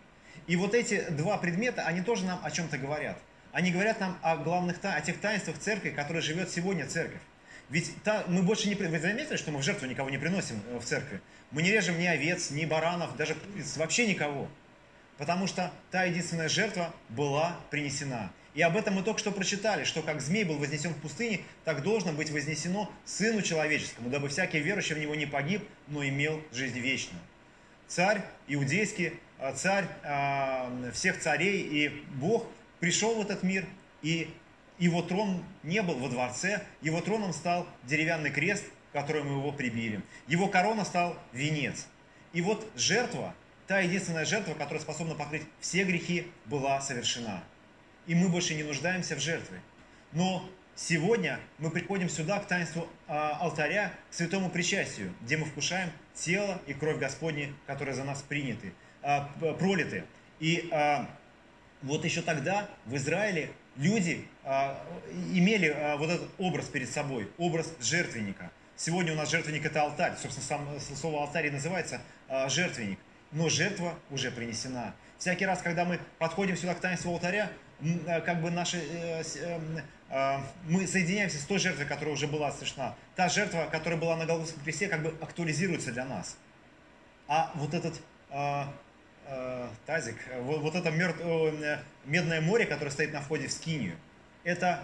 И 0.47 0.57
вот 0.57 0.75
эти 0.75 1.05
два 1.11 1.37
предмета, 1.37 1.83
они 1.83 2.01
тоже 2.01 2.25
нам 2.25 2.41
о 2.43 2.51
чем-то 2.51 2.79
говорят. 2.79 3.19
Они 3.53 3.71
говорят 3.71 4.01
нам 4.01 4.19
о 4.23 4.37
главных, 4.37 4.79
о 4.83 5.01
тех 5.01 5.21
таинствах 5.21 5.59
церкви, 5.59 5.91
которые 5.91 6.23
живет 6.23 6.51
сегодня 6.51 6.87
церковь. 6.87 7.21
Ведь 7.71 7.93
та, 8.03 8.25
мы 8.29 8.43
больше 8.43 8.69
не... 8.69 8.75
Вы 8.75 8.99
заметили, 8.99 9.37
что 9.37 9.51
мы 9.51 9.59
в 9.59 9.63
жертву 9.63 9.87
никого 9.87 10.11
не 10.11 10.19
приносим 10.19 10.61
э, 10.71 10.79
в 10.79 10.85
церкви? 10.85 11.21
Мы 11.51 11.63
не 11.63 11.71
режем 11.71 11.99
ни 11.99 12.07
овец, 12.07 12.51
ни 12.51 12.65
баранов, 12.65 13.17
даже 13.17 13.37
вообще 13.77 14.07
никого. 14.07 14.49
Потому 15.19 15.47
что 15.47 15.73
та 15.91 16.05
единственная 16.05 16.49
жертва 16.49 16.95
была 17.09 17.57
принесена. 17.71 18.31
И 18.55 18.63
об 18.63 18.77
этом 18.77 18.95
мы 18.95 19.03
только 19.03 19.21
что 19.21 19.31
прочитали, 19.31 19.85
что 19.85 20.03
как 20.03 20.21
змей 20.21 20.45
был 20.45 20.57
вознесен 20.57 20.95
в 20.95 21.01
пустыне, 21.01 21.41
так 21.65 21.83
должно 21.83 22.13
быть 22.13 22.31
вознесено 22.31 22.91
Сыну 23.05 23.43
Человеческому, 23.43 24.09
дабы 24.11 24.29
всякий 24.29 24.61
верующий 24.61 24.95
в 24.95 24.99
Него 24.99 25.15
не 25.15 25.27
погиб, 25.27 25.63
но 25.87 26.07
имел 26.07 26.43
жизнь 26.53 26.79
вечную. 26.79 27.23
Царь 27.87 28.23
иудейский, 28.47 29.15
э, 29.39 29.55
царь 29.55 29.87
э, 30.03 30.91
всех 30.93 31.21
царей 31.21 31.61
и 31.61 31.89
Бог 32.15 32.47
пришел 32.81 33.15
в 33.15 33.21
этот 33.21 33.43
мир 33.43 33.67
и 34.03 34.31
его 34.79 35.03
трон 35.03 35.45
не 35.63 35.83
был 35.83 35.95
во 35.95 36.09
дворце, 36.09 36.63
его 36.81 37.01
троном 37.01 37.33
стал 37.33 37.67
деревянный 37.85 38.31
крест, 38.31 38.65
к 38.91 38.93
которому 38.93 39.39
его 39.39 39.53
прибили. 39.53 40.03
Его 40.29 40.49
корона 40.49 40.85
стал 40.85 41.17
венец. 41.33 41.87
И 42.33 42.41
вот 42.41 42.71
жертва, 42.77 43.35
та 43.67 43.81
единственная 43.81 44.25
жертва, 44.25 44.55
которая 44.55 44.81
способна 44.81 45.15
покрыть 45.15 45.43
все 45.61 45.85
грехи, 45.85 46.29
была 46.47 46.81
совершена. 46.81 47.43
И 48.07 48.15
мы 48.15 48.29
больше 48.29 48.55
не 48.55 48.63
нуждаемся 48.63 49.17
в 49.17 49.21
жертве. 49.21 49.61
Но 50.13 50.49
сегодня 50.75 51.41
мы 51.59 51.71
приходим 51.71 52.09
сюда, 52.09 52.39
к 52.39 52.47
таинству 52.47 52.89
а, 53.07 53.37
алтаря, 53.41 53.93
к 54.11 54.15
святому 54.15 54.49
причастию, 54.49 55.13
где 55.23 55.37
мы 55.37 55.45
вкушаем 55.45 55.91
тело 56.15 56.61
и 56.67 56.73
кровь 56.73 56.99
Господни, 56.99 57.53
которые 57.67 57.95
за 57.95 58.05
нас 58.05 58.23
приняты, 58.23 58.73
а, 59.03 59.29
пролиты. 59.59 60.05
И 60.41 60.69
а, 60.73 61.11
вот 61.83 62.05
еще 62.05 62.23
тогда 62.23 62.69
в 62.87 62.97
Израиле 62.97 63.51
люди 63.77 64.27
а, 64.45 64.83
имели 65.33 65.69
а, 65.69 65.97
вот 65.97 66.11
этот 66.11 66.29
образ 66.39 66.67
перед 66.67 66.91
собой, 66.91 67.29
образ 67.39 67.73
жертвенника. 67.81 68.51
Сегодня 68.77 69.13
у 69.13 69.17
нас 69.17 69.31
жертвенник 69.31 69.65
это 69.65 69.83
алтарь, 69.83 70.15
собственно, 70.21 70.47
сам 70.47 70.97
слово 70.97 71.23
алтарь 71.23 71.47
и 71.47 71.51
называется 71.51 72.01
а, 72.29 72.49
жертвенник. 72.49 72.99
Но 73.33 73.49
жертва 73.49 73.95
уже 74.11 74.31
принесена. 74.31 74.95
Всякий 75.19 75.47
раз, 75.47 75.61
когда 75.63 75.85
мы 75.85 76.01
подходим 76.19 76.57
сюда 76.57 76.75
к 76.75 76.81
таинству 76.81 77.13
алтаря, 77.13 77.51
как 78.05 78.41
бы 78.41 78.51
наши, 78.51 78.79
э, 78.79 79.23
э, 80.11 80.39
мы 80.65 80.87
соединяемся 80.87 81.39
с 81.39 81.45
той 81.45 81.59
жертвой, 81.59 81.87
которая 81.87 82.15
уже 82.15 82.27
была 82.27 82.51
совершена. 82.51 82.95
Та 83.15 83.29
жертва, 83.29 83.69
которая 83.71 84.01
была 84.01 84.17
на 84.17 84.27
Голгофском 84.27 84.63
кресте, 84.63 84.89
как 84.89 85.03
бы 85.03 85.15
актуализируется 85.21 85.93
для 85.93 86.05
нас. 86.05 86.37
А 87.29 87.53
вот 87.55 87.75
этот 87.75 88.01
э, 89.29 89.69
тазик, 89.87 90.17
вот, 90.41 90.61
вот 90.61 90.75
это 90.75 90.91
мертв, 90.91 91.21
э, 91.23 91.79
медное 92.05 92.41
море, 92.41 92.67
которое 92.67 92.91
стоит 92.91 93.13
на 93.13 93.21
входе 93.21 93.49
в 93.49 93.53
Скинию, 93.53 93.97
это, 94.45 94.83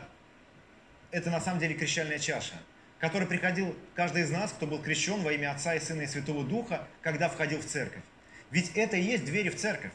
это 1.10 1.30
на 1.30 1.40
самом 1.40 1.60
деле 1.60 1.74
крещальная 1.74 2.18
чаша, 2.18 2.54
которой 2.98 3.26
приходил 3.26 3.76
каждый 3.94 4.22
из 4.22 4.30
нас, 4.30 4.52
кто 4.52 4.66
был 4.66 4.80
крещен 4.80 5.22
во 5.22 5.32
имя 5.32 5.52
Отца 5.52 5.74
и 5.74 5.80
Сына 5.80 6.02
и 6.02 6.06
Святого 6.06 6.44
Духа, 6.44 6.86
когда 7.02 7.28
входил 7.28 7.60
в 7.60 7.64
церковь. 7.64 8.02
Ведь 8.50 8.72
это 8.76 8.96
и 8.96 9.02
есть 9.02 9.24
двери 9.24 9.48
в 9.48 9.56
церковь, 9.56 9.92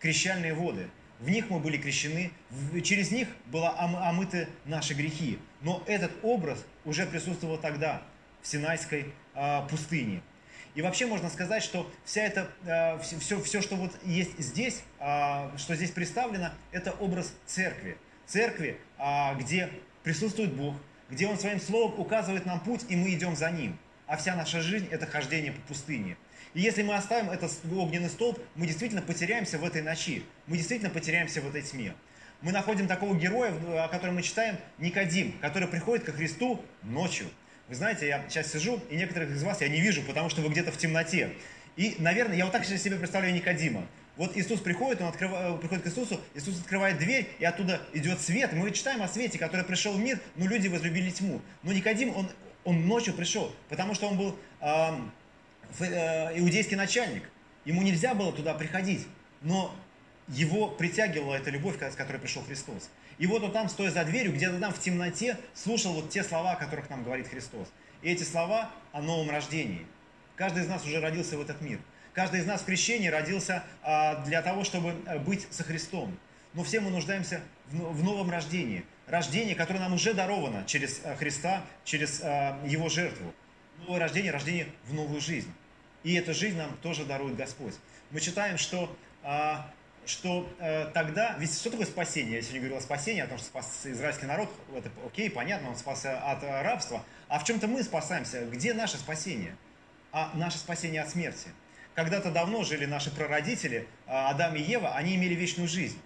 крещальные 0.00 0.54
воды. 0.54 0.88
В 1.20 1.28
них 1.28 1.50
мы 1.50 1.60
были 1.60 1.76
крещены, 1.76 2.32
через 2.82 3.10
них 3.12 3.28
были 3.46 3.64
омыты 3.76 4.48
наши 4.64 4.94
грехи. 4.94 5.38
Но 5.60 5.84
этот 5.86 6.10
образ 6.22 6.64
уже 6.84 7.06
присутствовал 7.06 7.58
тогда, 7.58 8.02
в 8.42 8.48
Синайской 8.48 9.14
э, 9.34 9.68
пустыне. 9.68 10.20
И 10.74 10.80
вообще 10.80 11.06
можно 11.06 11.28
сказать, 11.28 11.62
что 11.62 11.90
вся 12.04 12.30
все, 12.30 13.36
э, 13.36 13.42
все, 13.42 13.60
что 13.60 13.76
вот 13.76 13.92
есть 14.04 14.38
здесь, 14.38 14.82
а, 14.98 15.52
что 15.58 15.74
здесь 15.74 15.90
представлено, 15.90 16.52
это 16.70 16.92
образ 16.92 17.34
церкви. 17.46 17.98
Церкви, 18.26 18.78
а, 18.96 19.34
где 19.34 19.68
присутствует 20.02 20.54
Бог, 20.54 20.74
где 21.10 21.26
Он 21.26 21.38
своим 21.38 21.60
словом 21.60 22.00
указывает 22.00 22.46
нам 22.46 22.60
путь, 22.60 22.86
и 22.88 22.96
мы 22.96 23.12
идем 23.12 23.36
за 23.36 23.50
Ним. 23.50 23.78
А 24.06 24.16
вся 24.16 24.34
наша 24.34 24.62
жизнь– 24.62 24.88
это 24.90 25.06
хождение 25.06 25.52
по 25.52 25.60
пустыне. 25.62 26.16
И 26.54 26.60
если 26.60 26.82
мы 26.82 26.94
оставим 26.94 27.30
этот 27.30 27.52
огненный 27.70 28.08
столб, 28.08 28.38
мы 28.54 28.66
действительно 28.66 29.02
потеряемся 29.02 29.58
в 29.58 29.64
этой 29.64 29.82
ночи. 29.82 30.22
Мы 30.46 30.56
действительно 30.56 30.90
потеряемся 30.90 31.42
в 31.42 31.48
этой 31.48 31.62
тьме. 31.62 31.94
Мы 32.40 32.52
находим 32.52 32.88
такого 32.88 33.14
героя, 33.14 33.52
о 33.84 33.88
котором 33.88 34.16
мы 34.16 34.22
читаем, 34.22 34.56
Никодим, 34.78 35.38
который 35.40 35.68
приходит 35.68 36.04
ко 36.04 36.12
Христу 36.12 36.64
ночью– 36.82 37.26
вы 37.72 37.76
знаете, 37.76 38.06
я 38.06 38.22
сейчас 38.28 38.52
сижу, 38.52 38.82
и 38.90 38.96
некоторых 38.96 39.30
из 39.30 39.42
вас 39.42 39.62
я 39.62 39.68
не 39.68 39.80
вижу, 39.80 40.02
потому 40.02 40.28
что 40.28 40.42
вы 40.42 40.50
где-то 40.50 40.70
в 40.70 40.76
темноте. 40.76 41.30
И, 41.76 41.96
наверное, 41.98 42.36
я 42.36 42.44
вот 42.44 42.52
так 42.52 42.66
себе 42.66 42.96
представляю 42.96 43.32
Никодима. 43.32 43.86
Вот 44.18 44.36
Иисус 44.36 44.60
приходит, 44.60 45.00
он 45.00 45.08
открывает, 45.08 45.54
э, 45.54 45.58
приходит 45.58 45.84
к 45.84 45.86
Иисусу, 45.86 46.20
Иисус 46.34 46.60
открывает 46.60 46.98
дверь, 46.98 47.30
и 47.38 47.46
оттуда 47.46 47.80
идет 47.94 48.20
свет. 48.20 48.52
Мы 48.52 48.70
читаем 48.72 49.00
о 49.00 49.08
свете, 49.08 49.38
который 49.38 49.64
пришел 49.64 49.94
в 49.94 49.98
мир, 49.98 50.20
но 50.36 50.46
люди 50.46 50.68
возлюбили 50.68 51.08
тьму. 51.08 51.40
Но 51.62 51.72
Никодим, 51.72 52.14
он, 52.14 52.28
он 52.64 52.86
ночью 52.86 53.14
пришел, 53.14 53.50
потому 53.70 53.94
что 53.94 54.06
он 54.06 54.18
был 54.18 54.38
э, 54.60 54.90
э, 55.80 56.38
иудейский 56.40 56.76
начальник. 56.76 57.22
Ему 57.64 57.80
нельзя 57.80 58.12
было 58.12 58.34
туда 58.34 58.52
приходить, 58.52 59.06
но 59.40 59.74
его 60.28 60.68
притягивала 60.68 61.36
эта 61.36 61.48
любовь, 61.48 61.76
с 61.80 61.96
которой 61.96 62.18
пришел 62.18 62.42
Христос. 62.42 62.90
И 63.22 63.26
вот 63.28 63.40
он 63.44 63.52
там, 63.52 63.68
стоя 63.68 63.92
за 63.92 64.04
дверью, 64.04 64.32
где-то 64.32 64.58
там 64.58 64.72
в 64.72 64.80
темноте, 64.80 65.38
слушал 65.54 65.92
вот 65.92 66.10
те 66.10 66.24
слова, 66.24 66.54
о 66.54 66.56
которых 66.56 66.90
нам 66.90 67.04
говорит 67.04 67.28
Христос. 67.28 67.68
И 68.02 68.10
эти 68.10 68.24
слова 68.24 68.72
о 68.90 69.00
новом 69.00 69.30
рождении. 69.30 69.86
Каждый 70.34 70.64
из 70.64 70.66
нас 70.66 70.84
уже 70.84 70.98
родился 70.98 71.38
в 71.38 71.40
этот 71.40 71.60
мир. 71.60 71.78
Каждый 72.14 72.40
из 72.40 72.46
нас 72.46 72.62
в 72.62 72.64
крещении 72.64 73.06
родился 73.06 73.62
а, 73.84 74.24
для 74.24 74.42
того, 74.42 74.64
чтобы 74.64 74.96
э, 75.06 75.20
быть 75.20 75.46
со 75.50 75.62
Христом. 75.62 76.18
Но 76.52 76.64
все 76.64 76.80
мы 76.80 76.90
нуждаемся 76.90 77.42
в, 77.70 78.02
новом 78.02 78.28
рождении. 78.28 78.84
Рождение, 79.06 79.54
которое 79.54 79.78
нам 79.78 79.92
уже 79.92 80.14
даровано 80.14 80.64
через 80.66 81.00
а, 81.04 81.14
Христа, 81.14 81.62
через 81.84 82.22
а, 82.24 82.58
Его 82.66 82.88
жертву. 82.88 83.32
Новое 83.86 84.00
рождение, 84.00 84.32
рождение 84.32 84.66
в 84.86 84.94
новую 84.94 85.20
жизнь. 85.20 85.52
И 86.02 86.14
эту 86.14 86.34
жизнь 86.34 86.58
нам 86.58 86.76
тоже 86.78 87.04
дарует 87.04 87.36
Господь. 87.36 87.74
Мы 88.10 88.18
читаем, 88.18 88.58
что 88.58 88.92
а, 89.22 89.70
что 90.06 90.48
э, 90.58 90.86
тогда, 90.92 91.36
ведь 91.38 91.54
что 91.54 91.70
такое 91.70 91.86
спасение? 91.86 92.36
Я 92.36 92.42
сегодня 92.42 92.60
говорил 92.60 92.78
о 92.78 92.80
спасении, 92.80 93.20
о 93.20 93.26
том, 93.26 93.38
что 93.38 93.46
спас 93.46 93.80
израильский 93.84 94.26
народ, 94.26 94.48
это 94.74 94.90
окей, 95.06 95.30
понятно, 95.30 95.70
он 95.70 95.76
спасся 95.76 96.18
от 96.18 96.42
э, 96.42 96.62
рабства, 96.62 97.04
а 97.28 97.38
в 97.38 97.44
чем-то 97.44 97.68
мы 97.68 97.82
спасаемся. 97.82 98.44
Где 98.46 98.74
наше 98.74 98.96
спасение? 98.96 99.56
А 100.10 100.30
наше 100.34 100.58
спасение 100.58 101.02
от 101.02 101.10
смерти. 101.10 101.48
Когда-то 101.94 102.30
давно 102.30 102.64
жили 102.64 102.86
наши 102.86 103.10
прародители, 103.10 103.86
э, 104.06 104.10
Адам 104.10 104.56
и 104.56 104.60
Ева, 104.60 104.94
они 104.94 105.14
имели 105.14 105.34
вечную 105.34 105.68
жизнь. 105.68 105.98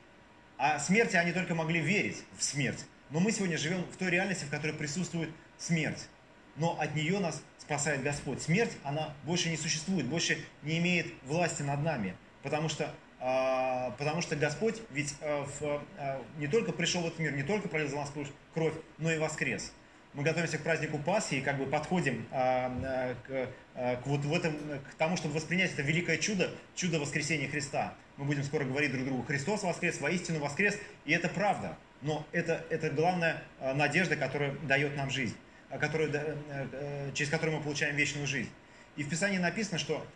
А 0.59 0.79
смерти 0.79 1.17
они 1.17 1.33
только 1.33 1.55
могли 1.55 1.81
верить 1.81 2.23
в 2.39 2.43
смерть. 2.43 2.85
Но 3.11 3.21
мы 3.21 3.31
сегодня 3.31 3.57
живем 3.59 3.83
в 3.85 3.97
той 3.97 4.11
реальности, 4.11 4.45
в 4.45 4.51
которой 4.51 4.73
присутствует 4.73 5.31
смерть. 5.59 6.09
Но 6.57 6.79
от 6.81 6.95
нее 6.95 7.19
нас 7.19 7.43
спасает 7.59 8.03
Господь. 8.03 8.43
Смерть, 8.43 8.73
она 8.83 9.15
больше 9.25 9.51
не 9.51 9.57
существует, 9.57 10.07
больше 10.07 10.39
не 10.63 10.79
имеет 10.79 11.13
власти 11.25 11.63
над 11.63 11.83
нами. 11.83 12.17
Потому 12.43 12.69
что, 12.69 12.95
потому 13.19 14.21
что 14.21 14.37
Господь 14.37 14.81
ведь 14.91 15.15
а, 15.21 15.45
в, 15.45 15.83
а, 15.99 16.23
не 16.39 16.47
только 16.47 16.73
пришел 16.73 17.03
в 17.03 17.07
этот 17.07 17.19
мир, 17.19 17.33
не 17.33 17.43
только 17.43 17.69
пролил 17.69 17.89
за 17.89 17.97
нас 17.97 18.13
кровь, 18.53 18.75
но 18.99 19.11
и 19.11 19.19
воскрес. 19.19 19.73
Мы 20.13 20.23
готовимся 20.23 20.59
к 20.59 20.63
празднику 20.63 20.99
Пасхи 20.99 21.37
и 21.37 21.41
как 21.43 21.59
бы 21.59 21.67
подходим 21.67 22.27
а, 22.31 22.73
а, 22.83 23.15
к, 23.27 23.51
а, 23.75 23.97
к 23.97 24.07
вот 24.07 24.21
в 24.21 24.33
этом, 24.33 24.55
к 24.91 24.95
тому, 24.95 25.17
чтобы 25.17 25.35
воспринять 25.35 25.73
это 25.73 25.83
великое 25.83 26.19
чудо, 26.19 26.51
чудо 26.75 26.99
воскресения 26.99 27.49
Христа. 27.49 27.95
Мы 28.17 28.25
будем 28.25 28.43
скоро 28.45 28.65
говорить 28.65 28.93
друг 28.93 29.05
другу, 29.05 29.23
Христос 29.25 29.63
воскрес, 29.63 30.01
воистину 30.01 30.41
воскрес, 30.41 30.79
и 31.05 31.13
это 31.13 31.29
правда. 31.29 31.77
Но 32.03 32.27
это, 32.33 32.65
это 32.71 32.91
главная 32.91 33.43
а, 33.61 33.75
надежда, 33.75 34.17
которая 34.17 34.53
дает 34.63 34.97
нам 34.97 35.11
жизнь, 35.11 35.37
а, 35.71 35.79
которая, 35.79 36.09
э, 36.09 36.37
э, 36.73 37.11
через 37.13 37.31
которую 37.31 37.59
мы 37.59 37.63
получаем 37.63 37.97
вечную 37.97 38.27
жизнь. 38.27 38.51
И 38.97 39.03
в 39.03 39.11
Писании 39.11 39.39
написано, 39.39 39.79
что, 39.79 40.07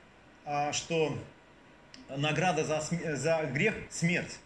а, 0.45 0.73
что 0.73 1.19
награда 2.17 2.65
за, 2.65 2.83
за 3.17 3.45
грех– 3.53 3.75
смерть. 3.91 4.39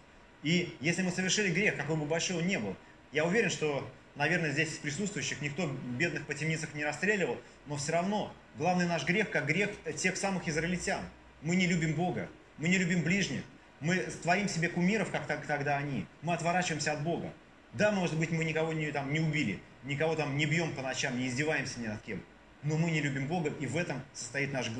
И 0.42 0.76
если 0.80 1.02
мы 1.02 1.10
совершили 1.10 1.52
грех, 1.52 1.76
какой 1.76 1.96
бы 1.96 2.04
большой 2.04 2.38
он 2.38 2.46
ни 2.46 2.56
был, 2.56 2.76
я 3.12 3.24
уверен, 3.24 3.50
что, 3.50 3.88
наверное, 4.14 4.50
здесь 4.50 4.72
из 4.72 4.78
присутствующих 4.78 5.40
никто 5.40 5.66
бедных 5.66 6.26
по 6.26 6.34
темницах 6.34 6.74
не 6.74 6.84
расстреливал, 6.84 7.38
но 7.66 7.76
все 7.76 7.92
равно 7.92 8.32
главный 8.56 8.86
наш 8.86 9.04
грех, 9.04 9.30
как 9.30 9.46
грех 9.46 9.70
тех 9.96 10.16
самых 10.16 10.46
израильтян. 10.48 11.02
Мы 11.42 11.56
не 11.56 11.66
любим 11.66 11.94
Бога, 11.94 12.28
мы 12.58 12.68
не 12.68 12.78
любим 12.78 13.02
ближних, 13.02 13.42
мы 13.80 13.96
творим 14.22 14.48
себе 14.48 14.68
кумиров, 14.68 15.10
как 15.10 15.46
тогда 15.46 15.76
они, 15.76 16.06
мы 16.22 16.34
отворачиваемся 16.34 16.92
от 16.92 17.02
Бога. 17.02 17.32
Да, 17.72 17.90
может 17.90 18.18
быть, 18.18 18.30
мы 18.30 18.44
никого 18.44 18.72
не, 18.72 18.92
там, 18.92 19.12
не 19.12 19.20
убили, 19.20 19.58
никого 19.82 20.14
там 20.14 20.36
не 20.36 20.46
бьем 20.46 20.74
по 20.74 20.82
ночам, 20.82 21.18
не 21.18 21.26
издеваемся 21.26 21.80
ни 21.80 21.86
над 21.86 22.00
кем, 22.02 22.22
но 22.62 22.76
мы 22.76 22.90
не 22.90 23.00
любим 23.00 23.26
Бога, 23.26 23.50
и 23.60 23.66
в 23.66 23.76
этом 23.76 24.02
состоит 24.12 24.52
наш 24.52 24.70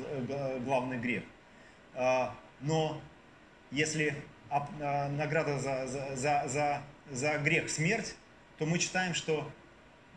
главный 0.63 0.97
грех. 0.97 1.23
Но 2.61 3.01
если 3.71 4.15
а, 4.49 5.09
награда 5.09 5.59
за, 5.59 5.87
за, 5.87 6.47
за, 6.47 6.81
за 7.11 7.37
грех 7.39 7.69
смерть, 7.69 8.15
то 8.57 8.65
мы 8.65 8.79
читаем, 8.79 9.13
что 9.13 9.51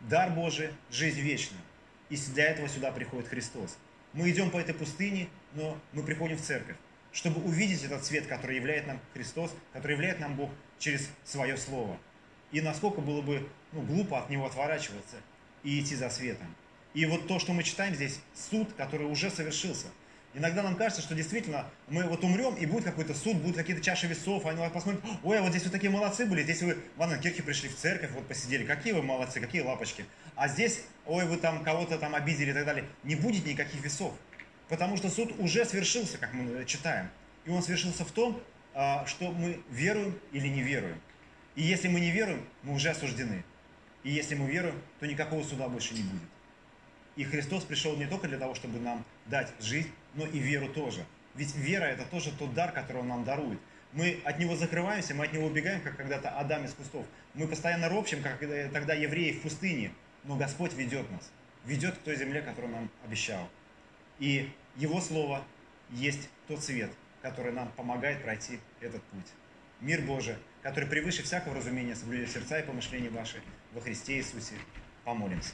дар 0.07 0.31
Божий– 0.31 0.69
жизнь 0.91 1.19
вечная. 1.19 1.61
И 2.09 2.15
для 2.15 2.45
этого 2.45 2.67
сюда 2.69 2.91
приходит 2.91 3.27
Христос. 3.27 3.77
Мы 4.13 4.29
идем 4.31 4.49
по 4.49 4.57
этой 4.57 4.73
пустыне, 4.73 5.27
но 5.53 5.77
мы 5.93 6.03
приходим 6.03 6.37
в 6.37 6.41
церковь, 6.41 6.75
чтобы 7.11 7.41
увидеть 7.41 7.83
этот 7.83 8.05
свет, 8.05 8.27
который 8.27 8.55
являет 8.55 8.87
нам 8.87 8.99
Христос, 9.13 9.53
который 9.73 9.93
являет 9.93 10.19
нам 10.19 10.35
Бог 10.35 10.49
через 10.79 11.09
свое 11.23 11.57
Слово. 11.57 11.97
И 12.51 12.61
насколько 12.61 13.01
было 13.01 13.21
бы 13.21 13.47
ну, 13.73 13.81
глупо 13.81 14.19
от 14.19 14.29
него 14.29 14.45
отворачиваться 14.45 15.17
и 15.63 15.79
идти 15.79 15.95
за 15.95 16.09
светом. 16.09 16.55
И 16.95 17.05
вот 17.05 17.27
то, 17.27 17.37
что 17.37 17.53
мы 17.53 17.63
читаем 17.63 17.93
здесь, 17.93 18.19
суд, 18.33 18.73
который 18.73 19.05
уже 19.05 19.29
совершился– 19.29 19.87
Иногда 20.39 20.63
нам 20.63 20.77
кажется, 20.77 21.01
что 21.01 21.15
действительно 21.15 21.65
мы 21.89 22.03
вот 22.05 22.23
умрем, 22.23 22.55
и 22.55 22.65
будет 22.65 22.85
какой-то 22.85 23.13
суд, 23.13 23.35
будут 23.37 23.57
какие-то 23.57 23.83
чаши 23.83 24.07
весов, 24.07 24.45
они 24.45 24.65
посмотрят, 24.69 25.03
ой, 25.21 25.37
а 25.37 25.41
вот 25.41 25.49
здесь 25.49 25.65
вы 25.65 25.69
такие 25.69 25.91
молодцы 25.91 26.25
были, 26.25 26.43
здесь 26.43 26.61
вы 26.61 26.77
в 26.95 27.01
Анненкирхе 27.01 27.43
пришли 27.43 27.67
в 27.67 27.75
церковь, 27.75 28.11
вот 28.11 28.25
посидели, 28.25 28.63
какие 28.63 28.93
вы 28.93 29.01
молодцы, 29.01 29.41
какие 29.41 29.61
лапочки. 29.61 30.05
А 30.35 30.47
здесь, 30.47 30.83
ой, 31.05 31.25
вы 31.25 31.35
там 31.35 31.61
кого-то 31.65 31.97
там 31.97 32.15
обидели 32.15 32.51
и 32.51 32.53
так 32.53 32.65
далее. 32.65 32.85
Не 33.03 33.15
будет 33.15 33.45
никаких 33.45 33.83
весов, 33.83 34.13
потому 34.69 34.95
что 34.95 35.09
суд 35.09 35.33
уже 35.39 35.65
свершился, 35.65 36.17
как 36.17 36.33
мы 36.33 36.63
читаем. 36.63 37.09
И 37.43 37.49
он 37.49 37.61
свершился 37.61 38.05
в 38.05 38.11
том, 38.11 38.41
а, 38.73 39.05
что 39.07 39.31
мы 39.31 39.61
веруем 39.69 40.17
или 40.31 40.47
не 40.47 40.61
веруем. 40.61 41.01
И 41.55 41.63
если 41.63 41.89
мы 41.89 41.99
не 41.99 42.11
веруем, 42.11 42.47
мы 42.63 42.75
уже 42.75 42.91
осуждены. 42.91 43.43
И 44.03 44.11
если 44.11 44.35
мы 44.35 44.49
веруем, 44.49 44.81
то 45.01 45.05
никакого 45.05 45.43
суда 45.43 45.67
больше 45.67 45.95
не 45.95 46.03
будет. 46.03 46.29
И 47.17 47.25
Христос 47.25 47.65
пришел 47.65 47.97
не 47.97 48.05
только 48.05 48.29
для 48.29 48.37
того, 48.37 48.55
чтобы 48.55 48.79
нам 48.79 49.03
дать 49.25 49.51
жизнь, 49.59 49.91
но 50.13 50.25
и 50.25 50.39
веру 50.39 50.69
тоже. 50.69 51.05
Ведь 51.35 51.55
вера 51.55 51.85
это 51.85 52.05
тоже 52.05 52.31
тот 52.37 52.53
дар, 52.53 52.71
который 52.71 53.01
Он 53.01 53.07
нам 53.07 53.23
дарует. 53.23 53.59
Мы 53.93 54.19
от 54.23 54.39
него 54.39 54.55
закрываемся, 54.55 55.15
мы 55.15 55.25
от 55.25 55.33
него 55.33 55.47
убегаем, 55.47 55.81
как 55.81 55.97
когда-то 55.97 56.29
Адам 56.29 56.65
из 56.65 56.73
кустов. 56.73 57.05
Мы 57.33 57.47
постоянно 57.47 57.89
ропчем, 57.89 58.21
как 58.21 58.39
тогда 58.39 58.93
евреи 58.93 59.31
в 59.33 59.41
пустыне. 59.41 59.91
Но 60.25 60.35
Господь 60.35 60.73
ведет 60.73 61.09
нас. 61.11 61.31
Ведет 61.65 61.95
к 61.95 62.01
той 62.01 62.15
земле, 62.15 62.41
которую 62.41 62.73
нам 62.73 62.89
обещал. 63.05 63.49
И 64.19 64.49
Его 64.75 65.01
Слово 65.01 65.43
есть 65.91 66.29
тот 66.47 66.63
свет, 66.63 66.91
который 67.21 67.51
нам 67.51 67.71
помогает 67.71 68.21
пройти 68.21 68.59
этот 68.81 69.01
путь. 69.03 69.27
Мир 69.81 70.01
Божий, 70.01 70.35
который 70.61 70.87
превыше 70.87 71.23
всякого 71.23 71.55
разумения 71.55 71.95
соблюдет 71.95 72.29
сердца 72.29 72.59
и 72.59 72.65
помышления 72.65 73.09
ваши 73.09 73.41
во 73.73 73.81
Христе 73.81 74.17
Иисусе. 74.17 74.55
Помолимся. 75.03 75.53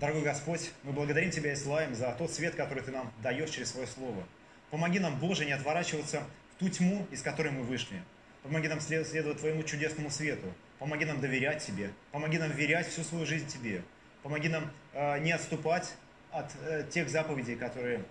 Дорогой 0.00 0.22
Господь, 0.22 0.70
мы 0.84 0.92
благодарим 0.92 1.32
Тебя 1.32 1.52
и 1.52 1.56
славим 1.56 1.92
за 1.92 2.12
тот 2.12 2.30
свет, 2.30 2.54
который 2.54 2.84
Ты 2.84 2.92
нам 2.92 3.12
даешь 3.20 3.50
через 3.50 3.72
Свое 3.72 3.88
Слово. 3.88 4.22
Помоги 4.70 5.00
нам, 5.00 5.18
Боже, 5.18 5.44
не 5.44 5.50
отворачиваться 5.50 6.22
в 6.54 6.60
ту 6.60 6.68
тьму, 6.68 7.04
из 7.10 7.20
которой 7.20 7.50
мы 7.50 7.64
вышли. 7.64 8.00
Помоги 8.44 8.68
нам 8.68 8.80
следовать 8.80 9.40
Твоему 9.40 9.64
чудесному 9.64 10.08
свету. 10.10 10.46
Помоги 10.78 11.04
нам 11.04 11.20
доверять 11.20 11.66
Тебе. 11.66 11.90
Помоги 12.12 12.38
нам 12.38 12.52
верять 12.52 12.86
всю 12.86 13.02
свою 13.02 13.26
жизнь 13.26 13.48
Тебе. 13.48 13.82
Помоги 14.22 14.48
нам 14.48 14.70
э, 14.92 15.18
не 15.18 15.32
отступать 15.32 15.92
от 16.30 16.52
э, 16.62 16.86
тех 16.88 17.08
заповедей, 17.08 17.56
которые 17.56 18.04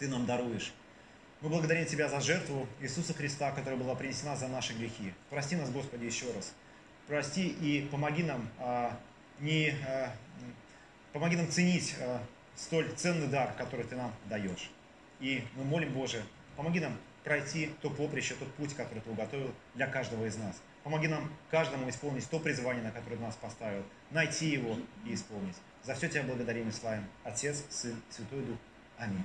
Ты 0.00 0.08
нам 0.08 0.26
даруешь. 0.26 0.72
Мы 1.40 1.50
благодарим 1.50 1.86
Тебя 1.86 2.08
за 2.08 2.20
жертву 2.20 2.66
Иисуса 2.80 3.14
Христа, 3.14 3.52
которая 3.52 3.78
была 3.78 3.94
принесена 3.94 4.34
за 4.34 4.48
наши 4.48 4.72
грехи. 4.72 5.14
Прости 5.30 5.54
нас, 5.54 5.70
Господи, 5.70 6.04
еще 6.04 6.26
раз. 6.32 6.52
Прости 7.06 7.46
и 7.46 7.86
помоги 7.92 8.24
нам 8.24 8.48
э, 8.58 8.90
не 9.38 9.68
э, 9.68 10.08
Помоги 11.12 11.36
нам 11.36 11.48
ценить 11.50 11.94
э, 11.98 12.18
столь 12.56 12.90
ценный 12.96 13.28
дар, 13.28 13.52
который 13.56 13.84
Ты 13.84 13.96
нам 13.96 14.12
даешь. 14.26 14.70
И 15.20 15.44
мы 15.54 15.64
молим, 15.64 15.92
Боже, 15.92 16.22
помоги 16.56 16.80
нам 16.80 16.96
пройти 17.22 17.70
то 17.80 17.90
поприще, 17.90 18.34
тот 18.34 18.52
путь, 18.54 18.74
который 18.74 19.00
Ты 19.00 19.10
уготовил 19.10 19.52
для 19.74 19.86
каждого 19.86 20.24
из 20.24 20.36
нас. 20.36 20.60
Помоги 20.82 21.08
нам 21.08 21.30
каждому 21.50 21.88
исполнить 21.88 22.28
то 22.28 22.40
призвание, 22.40 22.82
на 22.82 22.90
которое 22.90 23.16
Ты 23.16 23.22
нас 23.22 23.36
поставил, 23.36 23.84
найти 24.10 24.48
его 24.48 24.76
и 25.04 25.14
исполнить. 25.14 25.56
За 25.82 25.94
все 25.94 26.08
Тебя 26.08 26.22
благодарим 26.22 26.68
и 26.68 26.72
славим. 26.72 27.04
Отец, 27.24 27.62
Сын, 27.68 28.00
Святой 28.10 28.42
Дух. 28.42 28.58
Аминь. 28.96 29.24